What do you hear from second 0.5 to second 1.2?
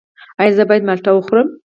زه باید مالټه